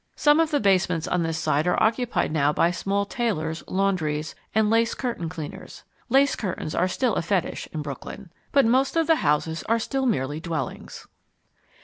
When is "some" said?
0.15-0.39